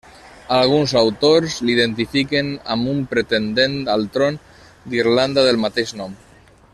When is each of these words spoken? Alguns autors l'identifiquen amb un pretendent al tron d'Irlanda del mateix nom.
Alguns 0.59 0.93
autors 1.01 1.57
l'identifiquen 1.69 2.49
amb 2.77 2.91
un 2.95 3.03
pretendent 3.13 3.77
al 3.97 4.07
tron 4.19 4.43
d'Irlanda 4.95 5.49
del 5.51 5.65
mateix 5.69 5.95
nom. 6.03 6.19